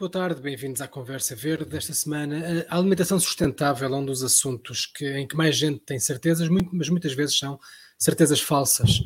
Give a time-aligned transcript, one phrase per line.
[0.00, 2.66] Boa tarde, bem-vindos à Conversa Verde desta semana.
[2.70, 6.88] A alimentação sustentável é um dos assuntos que, em que mais gente tem certezas, mas
[6.88, 7.60] muitas vezes são
[7.98, 9.02] certezas falsas.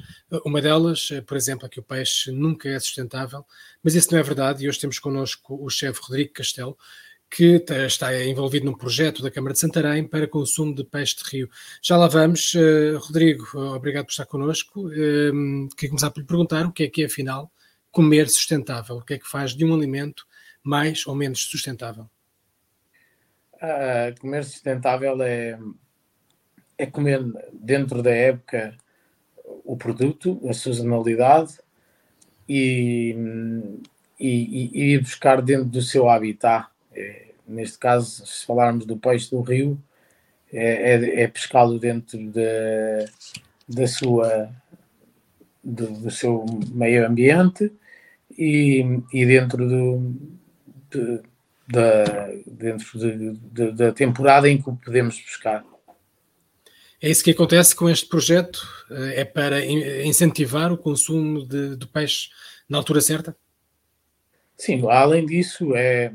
[0.46, 3.44] Uma delas, por exemplo, é que o peixe nunca é sustentável,
[3.82, 6.78] mas isso não é verdade e hoje temos connosco o chefe Rodrigo Castelo,
[7.34, 11.50] que está envolvido num projeto da Câmara de Santarém para consumo de peixe de rio.
[11.82, 12.52] Já lá vamos.
[13.00, 13.44] Rodrigo,
[13.74, 14.88] obrigado por estar connosco.
[14.88, 17.50] Queria começar por lhe perguntar o que é que é, afinal,
[17.90, 18.98] comer sustentável?
[18.98, 20.24] O que é que faz de um alimento
[20.62, 22.08] mais ou menos sustentável?
[23.54, 25.58] Uh, comer sustentável é,
[26.78, 27.20] é comer
[27.52, 28.76] dentro da época
[29.64, 31.58] o produto, a sazonalidade
[32.48, 33.16] e,
[34.20, 36.68] e, e, ir buscar dentro do seu habitat.
[36.92, 39.80] É, neste caso, se falarmos do peixe do rio,
[40.52, 43.04] é, é, é pescá-lo dentro da,
[43.68, 44.50] da sua,
[45.62, 47.72] do, do, seu meio ambiente
[48.38, 50.14] e, e dentro do,
[50.90, 51.20] de,
[51.68, 55.64] da, dentro de, de, da temporada em que o podemos pescar.
[57.00, 58.66] É isso que acontece com este projeto?
[58.90, 59.62] Eh, é para
[60.06, 62.30] incentivar o consumo de, de peixe
[62.66, 63.36] na altura certa?
[64.56, 66.12] Sim, além disso, é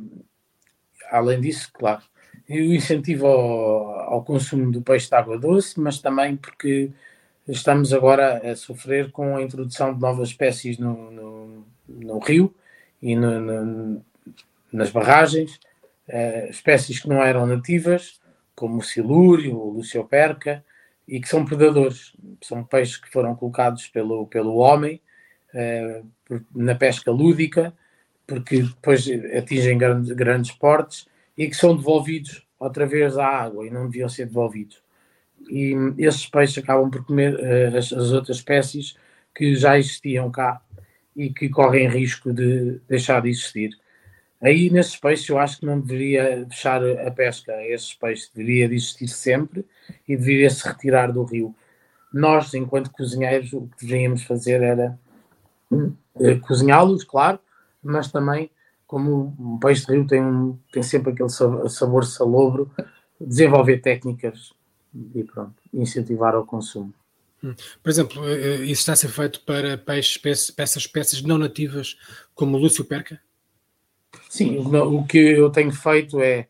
[1.09, 2.01] além disso, claro,
[2.49, 6.91] o incentivo ao, ao, consumo do peixe de água doce, mas também porque
[7.47, 12.53] estamos agora a sofrer com a introdução de novas espécies no, no, no rio
[13.01, 14.05] e no, no,
[14.71, 15.59] nas barragens,
[16.07, 18.19] uh, espécies que não eram nativas,
[18.55, 20.63] como o silúrio, o lucioperca,
[21.07, 22.13] e que são predadores.
[22.41, 25.01] São peixes que foram colocados pelo, pelo homem
[25.53, 27.73] uh, na pesca lúdica,
[28.29, 33.71] porque depois atingem grandes, grandes portes e que são devolvidos outra vez à água e
[33.71, 34.81] não deviam ser devolvidos.
[35.49, 38.95] E esses peixes acabam por comer uh, as, as outras espécies
[39.33, 40.61] que já existiam cá
[41.15, 43.71] e que correm risco de deixar de existir.
[44.41, 48.75] Aí nesses peixes eu acho que não deveria fechar a pesca esses peixes, deveria de
[48.75, 49.65] existir sempre
[50.07, 51.55] e deveria se retirar do rio.
[52.13, 54.97] Nós, enquanto cozinheiros, o que deveríamos fazer era
[56.19, 57.39] eh, cozinhá-los, claro,
[57.83, 58.49] mas também,
[58.85, 62.71] como o peixe de rio tem, tem sempre aquele sabor salobro,
[63.19, 64.53] desenvolver técnicas
[65.13, 66.93] e pronto, incentivar o consumo.
[67.43, 67.53] Hum.
[67.81, 71.97] Por exemplo, eh, eh, isso está a ser feito para peixes, peças, peças não nativas
[72.35, 73.19] como o Lúcio Perca?
[74.29, 76.47] Sim, o que eu tenho feito é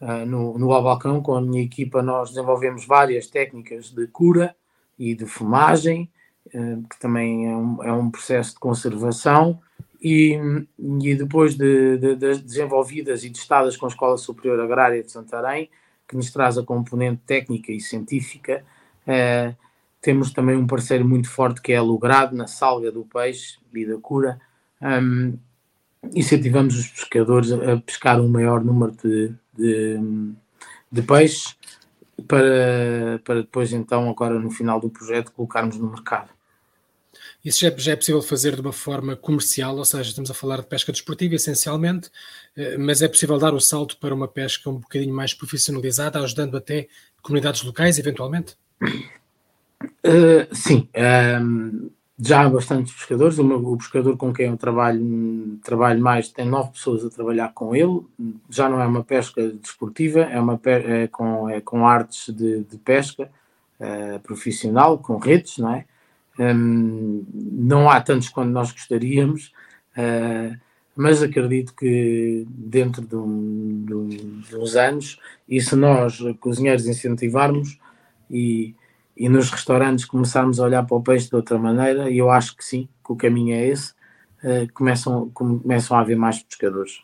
[0.00, 4.54] uh, no, no Albalcão, com a minha equipa, nós desenvolvemos várias técnicas de cura
[4.98, 6.10] e de fumagem,
[6.46, 9.60] uh, que também é um, é um, processo de conservação,
[10.02, 10.36] e,
[11.00, 15.70] e depois de, de, de, desenvolvidas e testadas com a Escola Superior Agrária de Santarém,
[16.08, 18.64] que nos traz a componente técnica e científica,
[19.06, 19.56] uh,
[20.00, 23.86] temos também um parceiro muito forte que é a Logrado, na salga do peixe e
[23.86, 24.40] da cura.
[24.82, 25.38] Um,
[26.12, 30.00] incentivamos os pescadores a pescar um maior número de, de,
[30.90, 31.56] de peixes
[32.26, 36.30] para, para depois então agora no final do projeto colocarmos no mercado.
[37.44, 40.34] Isso já é, já é, possível fazer de uma forma comercial, ou seja, estamos a
[40.34, 42.10] falar de pesca desportiva essencialmente,
[42.56, 46.56] eh, mas é possível dar o salto para uma pesca um bocadinho mais profissionalizada, ajudando
[46.56, 46.86] até
[47.20, 48.56] comunidades locais, eventualmente?
[49.82, 50.88] Uh, sim.
[51.40, 53.38] Um, já há bastantes pescadores.
[53.38, 57.52] O, meu, o, pescador com quem eu trabalho, trabalho mais tem nove pessoas a trabalhar
[57.52, 58.00] com ele.
[58.48, 62.78] Já não é uma pesca desportiva, é, uma, é com, é com artes de, de
[62.78, 63.28] pesca
[63.80, 65.84] uh, profissional, com redes, não é?
[66.38, 69.52] Um, não há tantos quanto nós gostaríamos,
[69.96, 70.58] uh,
[70.94, 76.86] mas acredito que dentro de, um, de, um, de uns anos, e se nós, cozinheiros,
[76.86, 77.78] incentivarmos
[78.30, 78.74] e
[79.16, 82.56] e nos restaurantes começarmos a olhar para o peixe de outra maneira, e eu acho
[82.56, 83.92] que sim, que o caminho é esse,
[84.42, 87.00] uh, começam, começam a haver mais pescadores.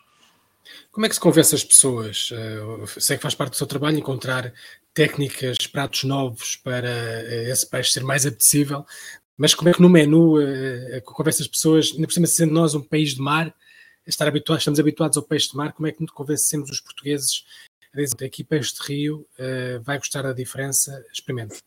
[0.91, 2.29] Como é que se convence as pessoas?
[2.31, 4.51] Uh, sei que faz parte do seu trabalho encontrar
[4.93, 8.85] técnicas, pratos novos para esse peixe ser mais apetecível,
[9.39, 12.75] mas como é que no menu uh, convence as pessoas, ainda por cima sendo nós
[12.75, 13.55] um país de mar,
[14.05, 17.45] estar habituados, estamos habituados ao peixe de mar, como é que convencemos os portugueses
[17.93, 19.25] a dizer aqui peixe de rio,
[19.81, 21.63] vai gostar da diferença, experimente.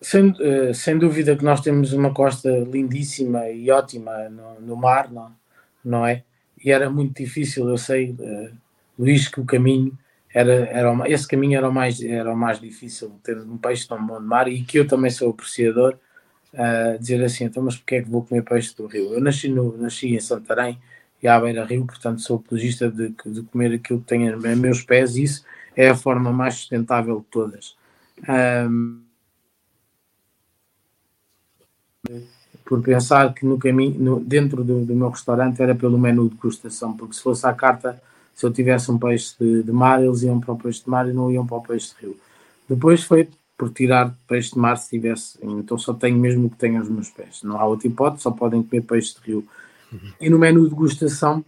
[0.00, 5.12] Sem, uh, sem dúvida que nós temos uma costa lindíssima e ótima no, no mar,
[5.12, 5.36] não,
[5.84, 6.24] não é?
[6.64, 8.56] E era muito difícil, eu sei, uh,
[8.98, 9.96] Luís, que o caminho
[10.34, 14.04] era, era esse caminho era o mais era o mais difícil ter um peixe tão
[14.04, 15.98] bom de mar e que eu também sou apreciador
[17.00, 19.76] dizer assim então mas porque é que vou comer peixe do rio eu nasci no
[19.78, 20.78] nasci em Santarém
[21.22, 24.82] e à beira rio portanto sou apologista de, de comer aquilo que tem a meus
[24.82, 25.44] pés e isso
[25.74, 27.74] é a forma mais sustentável de todas
[28.28, 29.02] Um,
[32.64, 36.36] por pensar que no caminho, no, dentro do, do, meu restaurante era pelo menu de
[36.36, 38.00] degustação, porque se fosse à carta,
[38.34, 41.08] se eu tivesse um peixe de, de, mar, eles iam para o peixe de mar
[41.08, 42.16] e não iam para o peixe de rio.
[42.68, 43.28] Depois foi
[43.62, 46.88] por tirar peixe de mar se tivesse, então só tenho mesmo o que tenho aos
[46.88, 47.44] meus pés.
[47.44, 49.46] Não há outra hipótese, só podem comer peixe de rio.
[49.92, 50.12] Uhum.
[50.20, 51.44] E no menu de degustação,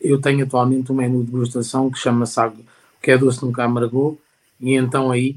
[0.00, 2.40] eu tenho atualmente um menu de degustação que chama-se
[3.02, 4.20] que é doce nunca amargou,
[4.60, 5.34] e então aí,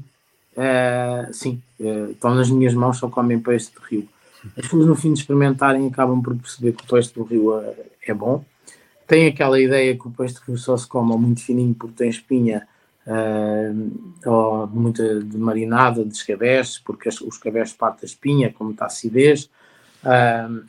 [0.56, 4.08] uh, sim, uh, estão nas minhas mãos, só comem peixe de rio.
[4.56, 7.74] As pessoas, no fim de experimentarem, acabam por perceber que o peixe do rio é,
[8.06, 8.44] é bom.
[9.08, 12.08] Tem aquela ideia que o peixe de rio só se come muito fininho porque tem
[12.08, 12.64] espinha,
[13.06, 18.84] uh, ou muita de marinada de escabeches, porque os escabeches partem da espinha, como está
[18.84, 19.50] a acidez.
[20.04, 20.66] Uh,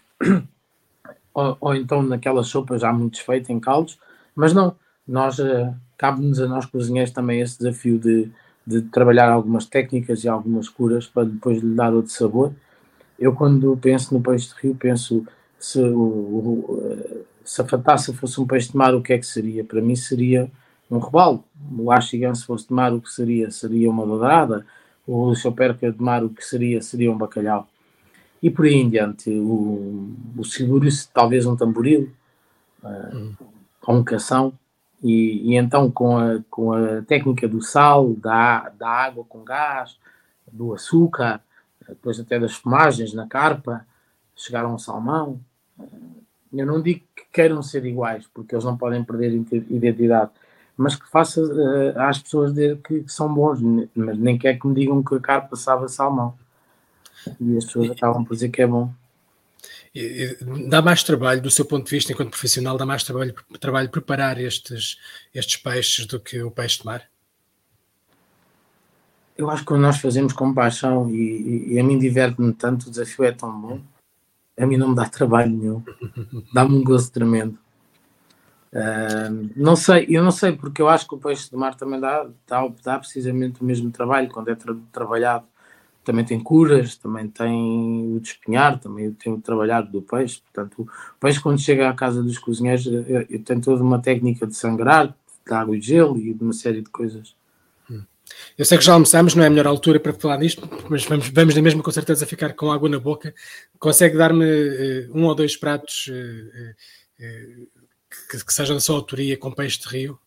[1.33, 3.99] ou, ou, então naquela sopa já muito desfeita em caldos,
[4.35, 4.75] mas não,
[5.07, 8.31] nós uh, cabe-nos a nós cozinheiros também esse desafio de,
[8.65, 12.53] de trabalhar algumas técnicas e algumas curas para depois lhe dar outro sabor
[13.19, 15.25] eu, quando penso no peixe de rio, penso
[15.59, 19.25] se, o, o, se a fataça fosse um peixe de mar, o que é que
[19.25, 19.63] seria?
[19.63, 20.51] Para mim, seria
[20.89, 21.43] um robalo.
[21.77, 23.51] O axigão, se fosse de mar, o que seria?
[23.51, 24.65] Seria uma dourada.
[25.05, 26.81] O choperca de mar, o que seria?
[26.81, 27.67] Seria um bacalhau.
[28.41, 32.11] E por aí em diante, o, o silúrio, talvez um tamboril,
[32.83, 33.35] uh,
[33.85, 34.53] ou um cação.
[35.03, 39.97] E, e, então, com a, com a técnica do sal, da, da água com gás,
[40.51, 41.41] do açúcar,
[41.87, 43.85] depois até das fumagens na carpa,
[44.35, 45.39] chegaram ao salmão.
[46.53, 49.33] Eu não digo que queiram ser iguais, porque eles não podem perder
[49.69, 50.31] identidade,
[50.77, 53.59] mas que faça uh, às pessoas dizer que, que, são bons,
[53.95, 56.37] mas nem quer que me digam que a carpa sabe salmão.
[57.41, 58.93] E as pessoas acabam por dizer que é bom.
[60.69, 64.39] Dá mais trabalho, do seu ponto de vista, enquanto profissional, dá mais trabalho, trabalho preparar
[64.39, 64.97] estes,
[65.33, 67.09] estes peixes do que o peixe de mar?
[69.37, 72.89] eu acho que quando nós fazemos com paixão e, e a mim diverte-me tanto, o
[72.89, 73.81] desafio é tão bom,
[74.57, 75.83] a mim não me dá trabalho nenhum,
[76.51, 77.57] dá-me um gozo tremendo.
[79.55, 82.27] Não sei, eu não sei, porque eu acho que o peixe de mar também dá,
[82.47, 85.45] dá, dá precisamente o mesmo trabalho quando é tra trabalhado.
[86.03, 90.41] Também tem curas, também tem o despenhar, também tem o trabalhado do peixe.
[90.41, 92.85] Portanto, o peixe, quando chega à casa dos cozinheiros,
[93.45, 95.13] tenho toda uma técnica de sangrar,
[95.45, 97.35] de água e gelo e de uma série de coisas
[98.57, 101.29] eu sei que já almoçamos, não é a melhor altura para falar disto, mas vamos,
[101.29, 103.33] vamos na mesma com certeza ficar com água na boca.
[103.79, 107.67] Consegue dar-me uh, um ou dois pratos uh, uh,
[108.29, 110.19] que, que, sejam da sua autoria com peixe de rio?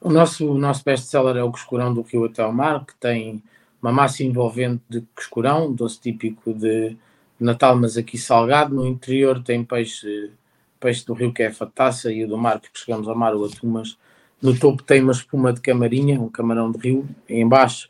[0.00, 3.42] O nosso, o nosso best-seller é o coscurão do Rio até ao mar, que tem
[3.82, 6.96] uma massa envolvente de coscurão, doce típico de
[7.38, 8.74] Natal, mas aqui salgado.
[8.74, 10.30] No interior tem peixe,
[10.78, 13.34] peixe do rio que é a fataça e o do mar, porque chegamos ao mar,
[13.34, 13.98] o atum, mas
[14.40, 17.08] no topo tem uma espuma de camarinha, um camarão de rio.
[17.28, 17.88] Embaixo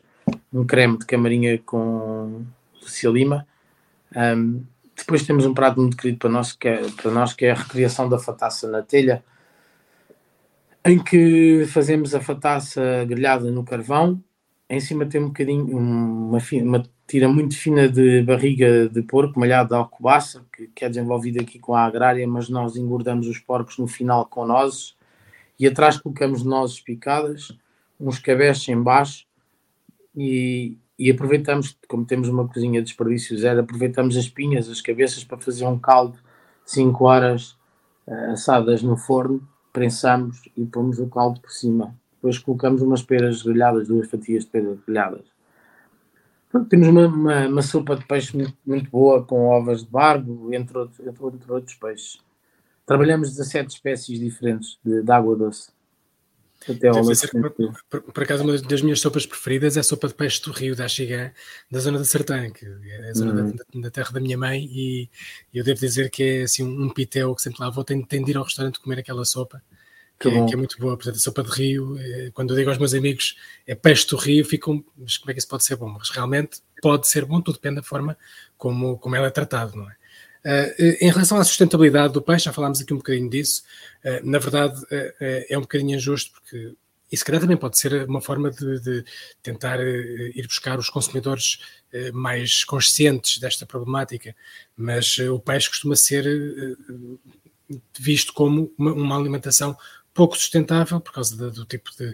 [0.51, 2.43] um creme de camarinha com
[2.81, 3.47] Lucia Lima.
[4.15, 4.63] Um,
[4.99, 7.55] depois temos um prato muito querido para nós, que é, para nós, que é a
[7.55, 9.23] recriação da fataça na telha,
[10.85, 14.23] em que fazemos a fataça grelhada no carvão.
[14.69, 19.69] Em cima tem um bocadinho, uma, uma tira muito fina de barriga de porco, malhado
[19.69, 23.77] de alcobaça, que, que é desenvolvida aqui com a agrária, mas nós engordamos os porcos
[23.77, 24.95] no final com nozes
[25.59, 27.51] e atrás colocamos nozes picadas,
[27.99, 29.25] uns cabeços em baixo
[30.15, 35.23] e, e, aproveitamos, como temos uma cozinha de desperdício zero, aproveitamos as pinhas, as cabeças
[35.23, 36.19] para fazer um caldo
[36.65, 37.57] 5 horas
[38.05, 39.41] uh, assadas no forno,
[39.71, 41.95] prensamos e pomos o caldo por cima.
[42.15, 45.25] Depois colocamos umas peras grelhadas, duas fatias de peras grelhadas.
[46.69, 50.77] temos uma, uma, uma, sopa de peixe muito, muito, boa com ovas de barbo, entre
[50.77, 52.19] outros, entre, entre outros peixes.
[52.85, 55.71] Trabalhamos 17 espécies diferentes de, de água doce.
[56.67, 60.13] Até ao por, por, por, acaso, uma das minhas sopas preferidas é a sopa de
[60.13, 61.31] peixe do rio da Axigã,
[61.71, 63.55] da zona da Sertã, que é a zona uhum.
[63.55, 65.09] da, da, terra da minha mãe, e,
[65.53, 68.25] eu devo dizer que é assim um, um pitel que sempre lá vou, tenho, tenho
[68.25, 69.63] de ir ao restaurante comer aquela sopa,
[70.19, 70.97] que, é, que é, muito boa.
[70.97, 74.17] Portanto, a sopa de rio, é, quando eu digo aos meus amigos é peixe do
[74.17, 75.87] rio, ficam, mas como é que isso pode ser bom?
[75.87, 78.17] Mas realmente pode ser bom, tudo depende da forma
[78.57, 79.95] como, como ela é tratada, não é?
[80.45, 83.63] Uh, em relação à sustentabilidade do peixe, já falámos aqui um bocadinho disso,
[84.05, 84.81] uh, na verdade
[85.49, 86.73] é um bocadinho injusto porque
[87.11, 89.05] isso calhar também pode ser uma forma de, de
[89.41, 91.59] tentar ir buscar os consumidores
[92.13, 94.35] mais conscientes desta problemática,
[94.77, 96.23] mas o peixe costuma ser
[97.99, 99.75] visto como uma, uma, alimentação
[100.13, 102.11] pouco sustentável por causa do, do tipo de,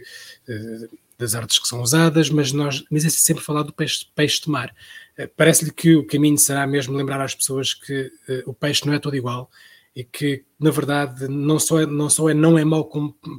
[0.48, 4.42] de, das artes que são usadas, mas nós mas é sempre falar do peixe, peixe
[4.42, 4.74] de mar.
[5.18, 8.94] Eh, parece-lhe que o caminho será mesmo lembrar às pessoas que uh, o peixe não
[8.94, 9.50] é todo igual
[9.96, 12.90] e que, na verdade, não só é, não, só é, não é mau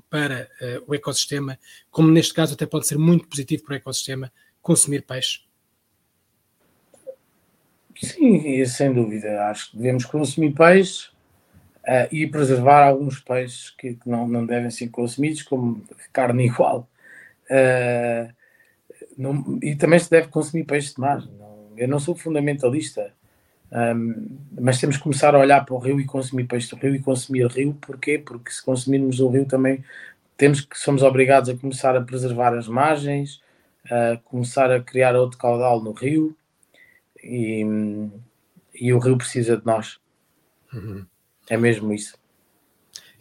[0.09, 1.59] para uh, o ecossistema,
[1.91, 5.41] como neste caso até pode ser muito positivo para o ecossistema consumir peixe?
[8.03, 9.49] Sim, sem dúvida.
[9.49, 11.09] Acho que devemos consumir peixe
[11.87, 16.89] uh, e preservar alguns peixes que, que, não, não devem ser consumidos, como carne igual.
[17.51, 18.35] Uh,
[19.17, 21.25] não, e também se deve consumir peixe de mar.
[21.39, 23.13] Não, eu não sou fundamentalista,
[23.73, 26.95] um, mas temos que começar a olhar para o rio e consumir peixe do rio
[26.95, 27.77] e consumir rio.
[27.81, 28.19] Porquê?
[28.19, 29.83] Porque se consumirmos o rio também
[30.37, 33.41] temos que somos obrigados a começar a preservar as margens,
[33.91, 36.37] a começar a criar outro caudal no rio
[37.23, 37.65] e,
[38.75, 39.99] e o rio precisa de nós.
[40.73, 41.07] Uhum.
[41.49, 42.19] É mesmo isso.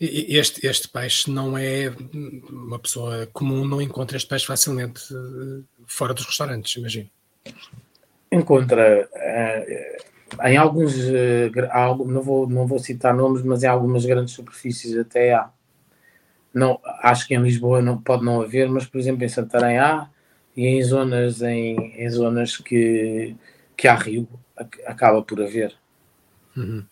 [0.05, 1.91] Este, este peixe não é
[2.50, 7.09] uma pessoa comum, não encontra este peixe facilmente eh, fora dos restaurantes, imagino.
[8.31, 14.33] Encontra uh, em alguns, uh, não, vou, não vou citar nomes, mas em algumas grandes
[14.33, 15.50] superfícies até há.
[16.53, 20.09] Não, acho que em Lisboa não, pode não haver, mas por exemplo em Santarém há,
[20.55, 23.35] e em zonas, em, em zonas que,
[23.75, 24.27] que há rio,
[24.85, 25.75] acaba por haver.
[26.55, 26.85] Uhum.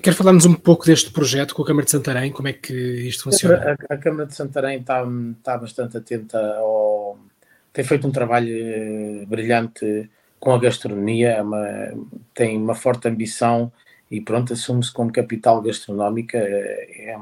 [0.00, 3.24] Quero falar-nos um pouco deste projeto com a Câmara de Santarém, como é que isto
[3.24, 3.76] funciona?
[3.88, 5.04] A, a Câmara de Santarém está,
[5.36, 7.18] está bastante atenta ao.
[7.72, 11.66] tem feito um trabalho eh, brilhante com a gastronomia, é uma,
[12.32, 13.72] tem uma forte ambição
[14.10, 16.38] e pronto, assume-se como capital gastronómica.
[16.38, 17.18] É, é,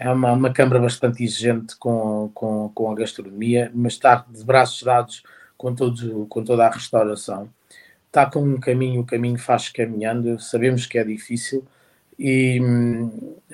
[0.00, 4.82] é uma, uma Câmara bastante exigente com, com, com a gastronomia, mas está de braços
[4.82, 5.22] dados
[5.56, 7.48] com, todo, com toda a restauração
[8.08, 11.64] está com um caminho, o caminho faz caminhando, sabemos que é difícil,
[12.18, 12.60] e,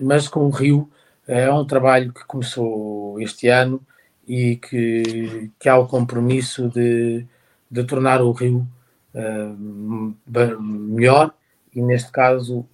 [0.01, 0.91] mas com o Rio
[1.27, 3.81] é um trabalho que começou este ano
[4.27, 7.27] e que, que há o compromisso de,
[7.71, 8.67] de tornar o Rio
[9.15, 11.35] uh, melhor
[11.75, 12.67] e neste caso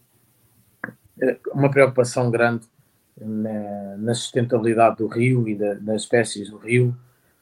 [1.52, 2.66] uma preocupação grande
[3.20, 6.96] na, na sustentabilidade do rio e da, das espécies do rio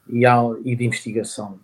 [0.08, 1.60] e, há, e de investigação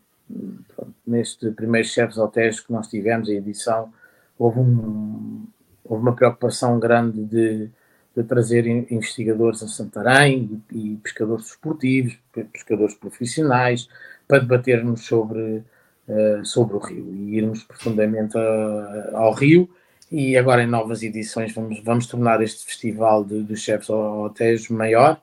[1.06, 3.92] neste primeiro Chefes Hotéis que nós tivemos, a edição,
[4.38, 5.46] houve, um,
[5.84, 7.70] houve uma preocupação grande de,
[8.16, 12.18] de trazer investigadores a Santarém e, e pescadores esportivos,
[12.52, 13.88] pescadores profissionais,
[14.26, 15.62] para debatermos sobre,
[16.08, 19.68] uh, sobre o rio e irmos profundamente a, ao rio.
[20.10, 25.20] E agora, em novas edições, vamos, vamos tornar este festival dos chefes hotéis maior.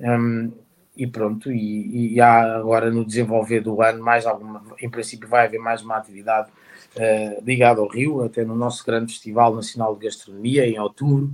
[0.00, 0.52] Um,
[0.98, 5.46] e pronto, e, e, há agora no desenvolver do ano mais alguma, em princípio vai
[5.46, 6.50] haver mais uma atividade
[6.96, 11.30] uh, ligada ao Rio, até no nosso grande Festival Nacional de Gastronomia, em outubro,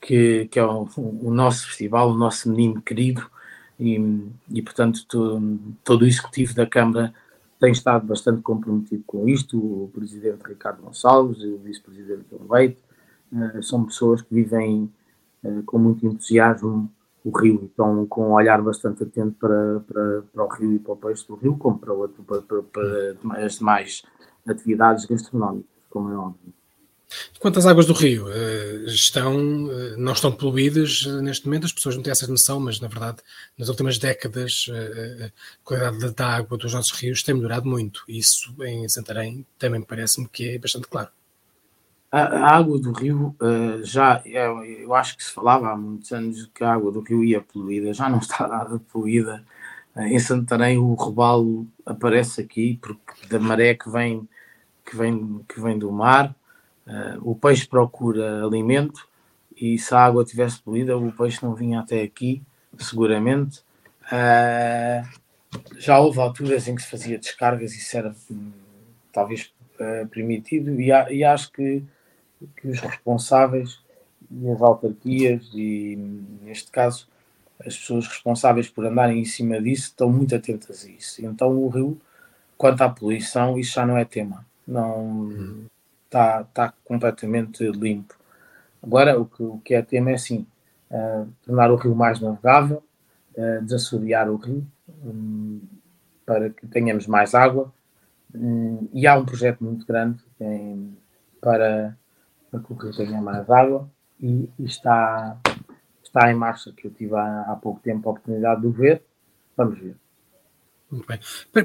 [0.00, 3.30] que, que é o, o nosso festival, o nosso menino querido,
[3.78, 4.00] e,
[4.50, 7.12] e portanto to, todo o executivo da Câmara
[7.60, 12.78] tem estado bastante comprometido com isto, o Presidente Ricardo Gonçalves, o Vice-Presidente João Leite,
[13.30, 14.90] uh, são pessoas que vivem
[15.44, 16.90] uh, com muito entusiasmo
[17.24, 20.78] o rio e estão com um olhar bastante atento para, para, para o rio e
[20.78, 24.02] para o peixe do rio, como para, outro, para, para, para as demais
[24.46, 26.52] atividades gastronómicas, como é óbvio.
[27.38, 31.72] Quanto às águas do rio, eh, estão, eh, não estão poluídas eh, neste momento, as
[31.72, 33.18] pessoas não têm essa noção, mas na verdade,
[33.58, 35.30] nas últimas décadas, a
[35.62, 38.02] qualidade da água dos nossos rios tem melhorado muito.
[38.08, 41.10] Isso em Santarém também parece-me que é bastante claro.
[42.12, 46.44] A, água do rio uh, já, eu, eu, acho que se falava há muitos anos
[46.54, 49.42] que a água do rio ia poluída, já não está nada poluída.
[49.96, 54.28] Uh, em Santarém o robalo aparece aqui porque da maré que vem,
[54.84, 56.36] que vem, que vem do mar,
[56.86, 59.08] uh, o peixe procura alimento
[59.56, 62.42] e se a água tivesse poluída o peixe não vinha até aqui,
[62.78, 63.64] seguramente.
[65.78, 68.52] já houve alturas em que se fazia descargas e isso era hum,
[69.10, 69.50] talvez
[70.10, 71.82] permitido e, e acho que
[72.56, 73.80] que os responsáveis
[74.30, 75.96] e as autarquias e,
[76.42, 77.08] neste caso,
[77.60, 81.24] as pessoas responsáveis por andarem em cima disso estão muito atentas a isso.
[81.24, 82.00] Então o rio,
[82.56, 84.44] quanto à poluição, isso já não é tema.
[84.66, 85.66] Não
[86.04, 88.14] está, está completamente limpo.
[88.82, 90.46] Agora o que, o que é tema é assim,
[90.90, 92.82] uh, tornar o rio mais navegável,
[93.36, 94.66] uh, desassorear o rio
[95.04, 95.60] um,
[96.26, 97.72] para que tenhamos mais água.
[98.34, 100.96] Um, e há um projeto muito grande em,
[101.40, 101.96] para
[102.52, 103.90] para que o tenha mais água
[104.20, 105.38] e, e, está,
[106.04, 109.02] está em marcha, que eu tive há, há pouco tempo a oportunidade de o ver.
[109.56, 109.96] Vamos ver.
[110.90, 111.18] Muito bem.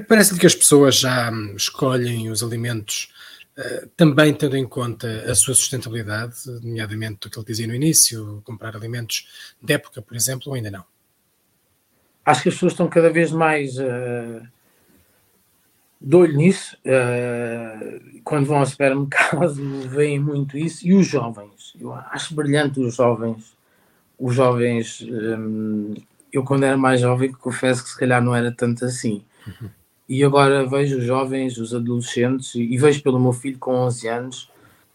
[0.04, 3.12] Parece-lhe que as pessoas já hum, escolhem os alimentos
[3.58, 8.40] uh, também tendo em conta a sua sustentabilidade, nomeadamente o que ele dizia no início,
[8.42, 10.84] comprar alimentos de época, por exemplo, ou ainda não?
[12.24, 14.42] Acho que as pessoas estão cada vez mais uh,
[16.00, 16.76] dou-lhe nisso.
[16.84, 19.54] Uh, quando vão ao supermercado,
[19.88, 20.86] veem muito isso.
[20.86, 23.56] E os jovens, eu acho brilhante os jovens.
[24.18, 25.94] Os jovens, um,
[26.32, 29.22] eu quando era mais jovem, confesso que se calhar não era tanto assim.
[29.46, 29.70] Uhum.
[30.06, 34.08] e agora vejo os jovens, os adolescentes, e, e vejo pelo meu filho com 11
[34.08, 34.50] anos,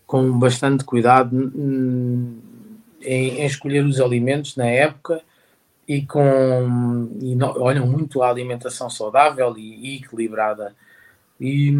[0.06, 2.40] com bastante cuidado em,
[3.02, 5.22] em escolher os alimentos na época
[5.88, 10.76] e com e não, olham muito a alimentação saudável e, e equilibrada
[11.44, 11.72] e,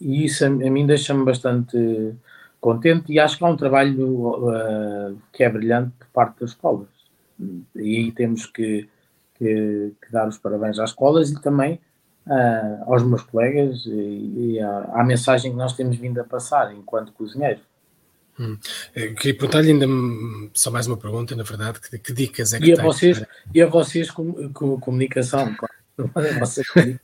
[0.00, 2.14] e, isso a, a mim deixa-me bastante
[2.60, 6.88] contente e acho que há um trabalho uh, que é brilhante por parte das escolas
[7.74, 8.88] e aí temos que,
[9.34, 11.80] que, que dar os parabéns às escolas e também
[12.26, 16.72] uh, aos meus colegas e, e à, à, mensagem que nós temos vindo a passar
[16.74, 17.62] enquanto cozinheiros.
[18.38, 18.58] Hum.
[18.94, 19.86] Eu queria perguntar-lhe ainda
[20.54, 23.28] só mais uma pergunta, na verdade, que, que dicas é que e a vocês para...
[23.54, 25.74] E a vocês com, com comunicação, claro.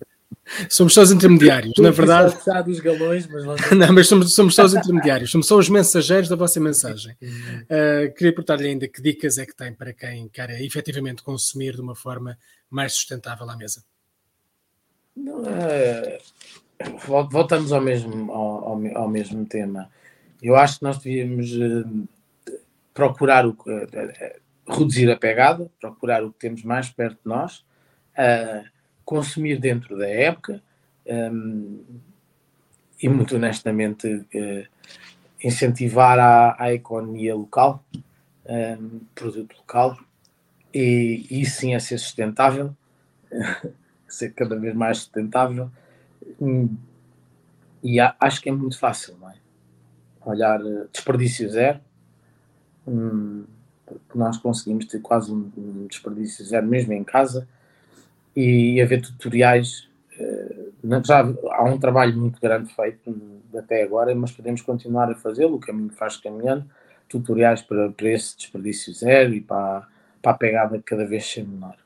[0.68, 2.34] Somos só os intermediários, na verdade.
[2.64, 3.60] dos galões, mas nós...
[3.70, 7.16] não, mas somos, somos só os intermediários, somos só os mensageiros da vossa mensagem.
[7.22, 11.80] Uh, queria perguntar-lhe ainda que dicas é que tem para quem quer efetivamente consumir de
[11.80, 12.36] uma forma
[12.68, 13.84] mais sustentável à mesa.
[15.46, 16.18] É,
[17.30, 19.88] voltamos ao mesmo, ao, ao, mesmo tema.
[20.42, 22.08] Eu acho que nós devíamos uh,
[22.92, 27.64] procurar o, uh, reduzir a pegada, procurar o que temos mais perto de nós,
[29.10, 30.62] consumir dentro da época
[31.04, 31.82] um,
[33.02, 34.24] e, muito honestamente,
[35.42, 37.84] incentivar a, a economia local,
[38.46, 39.98] um, produto local,
[40.72, 42.72] e, e sim é ser sustentável.
[44.06, 45.68] ser cada vez mais sustentável.
[46.40, 46.76] Hum,
[47.82, 49.34] e acho que é muito fácil, não é?
[50.24, 51.80] Olhar eh, desperdício zero,
[52.86, 53.44] hum,
[54.14, 57.48] nós conseguimos ter quase um desperdício zero mesmo em casa
[58.34, 59.88] e haver tutoriais.
[60.18, 60.70] Eh,
[61.04, 63.14] já há um trabalho muito grande feito
[63.56, 66.64] até agora, mas podemos continuar a fazê-lo, o caminho faz caminhando,
[67.08, 69.86] tutoriais para, para esse desperdício zero e para,
[70.22, 71.76] para a pegada cada vez ser menor.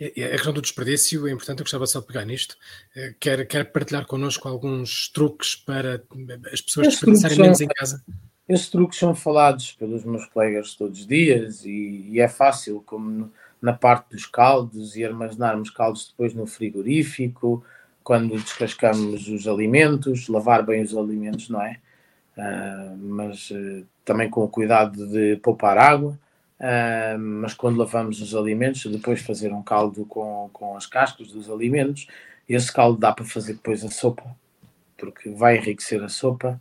[0.00, 2.56] A questão do desperdício é importante, eu gostava só de pegar nisto.
[2.94, 6.02] Eh, quer, quer partilhar connosco alguns truques para
[6.52, 8.02] as pessoas Esses desperdiçarem menos em casa?
[8.48, 13.32] Esses truques são falados pelos meus colegas todos os dias e, e é fácil, como
[13.62, 17.64] na parte dos caldos e armazenarmos caldos depois no frigorífico,
[18.02, 21.78] quando descascamos os alimentos, lavar bem os alimentos, não é?
[22.36, 26.18] Uh, mas uh, também com o cuidado de poupar água.
[26.58, 31.50] Uh, mas quando lavamos os alimentos, depois fazer um caldo com, com as cascas dos
[31.50, 32.06] alimentos,
[32.48, 34.24] esse caldo dá para fazer depois a sopa,
[34.96, 36.60] porque vai enriquecer a sopa.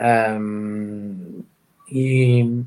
[0.00, 1.42] Um,
[1.90, 2.64] e,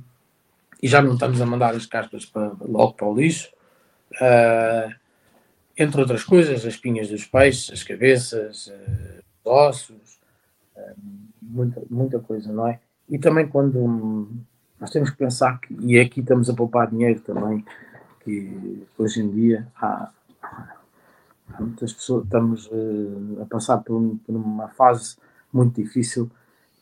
[0.81, 3.49] e, já não estamos a mandar as cascas para, logo para o lixo.
[4.13, 4.93] Uh,
[5.77, 10.19] entre outras coisas, as espinhas dos peixes, as cabeças, uh, os ossos,
[10.75, 10.95] uh,
[11.41, 12.79] muita, muita coisa, não é?
[13.09, 14.29] E também quando
[14.79, 17.63] nós temos que pensar que, e aqui estamos a poupar dinheiro também,
[18.23, 20.09] que hoje em dia há,
[20.41, 25.15] há muitas pessoas, estamos uh, a passar por, por, uma fase
[25.53, 26.29] muito difícil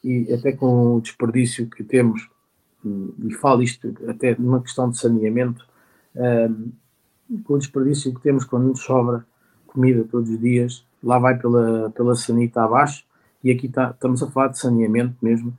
[0.03, 2.29] e até com o desperdício que temos,
[2.83, 5.67] e falo isto até numa questão de saneamento,
[6.15, 6.71] uh,
[7.43, 9.25] com o desperdício que temos quando nos sobra
[9.67, 13.03] comida todos os dias, lá vai pela, pela sanita abaixo,
[13.43, 15.55] e aqui tá, estamos a falar de saneamento mesmo,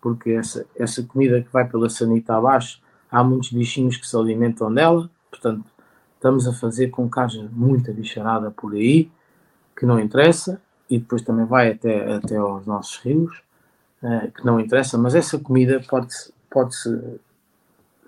[0.00, 4.72] porque essa, essa comida que vai pela sanita abaixo, há muitos bichinhos que se alimentam
[4.72, 5.64] dela, portanto,
[6.14, 9.10] estamos a fazer com que haja muita bicharada por aí,
[9.76, 13.42] que não interessa, e depois também vai até, até aos nossos rios,
[14.02, 17.20] uh, que não interessa, mas essa comida pode-se pode -se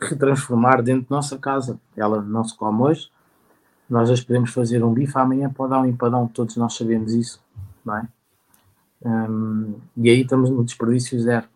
[0.09, 1.79] retransformar dentro da nossa casa.
[1.97, 3.11] Ela não se come hoje,
[3.89, 7.43] nós hoje podemos fazer um bife, amanhã pode dar um empadão, todos nós sabemos isso,
[7.85, 8.09] não é?
[9.05, 11.47] Um, e aí estamos no desperdício zero.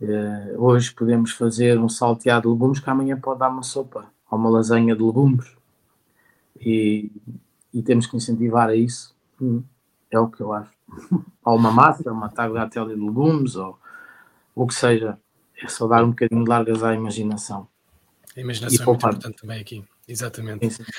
[0.00, 4.38] Uh, hoje podemos fazer um salteado de legumes que amanhã pode dar uma sopa ou
[4.38, 5.54] uma lasanha de legumes.
[6.58, 7.12] E,
[7.74, 9.14] e temos que incentivar a isso.
[9.40, 9.62] Hum,
[10.10, 10.72] é o que eu acho.
[11.44, 13.78] ou uma massa, uma tagliatelle de legumes, ou
[14.54, 15.18] o que seja.
[15.62, 17.68] É só dar um bocadinho de largas à imaginação.
[18.36, 19.84] A imaginação é muito importante também aqui.
[20.08, 20.70] Exatamente.
[20.70, 20.92] Sim, sim.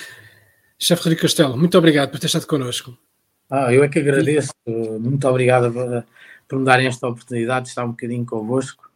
[0.80, 2.98] Chefe Rodrigo Castelo, muito obrigado por ter estado connosco.
[3.50, 4.52] Ah, eu é que agradeço.
[4.66, 5.72] Muito obrigado
[6.48, 8.90] por me darem esta oportunidade de estar um bocadinho convosco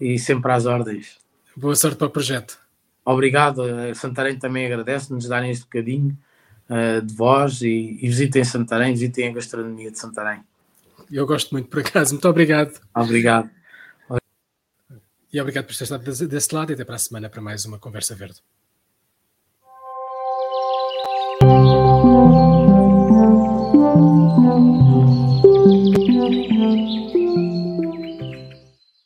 [0.00, 1.18] e sempre às ordens.
[1.56, 2.58] Boa sorte para o projeto.
[3.04, 3.62] Obrigado.
[3.94, 6.16] Santarém também agradece nos darem este bocadinho
[6.68, 10.40] uh, de voz e, e, visitem Santarém, visitem a gastronomia de Santarém.
[11.10, 12.14] Eu gosto muito, por acaso.
[12.14, 12.80] Muito obrigado.
[12.94, 13.50] Obrigado.
[15.32, 17.78] E obrigado por ter estado desse lado e até para a semana para mais uma
[17.78, 18.42] Conversa Verde.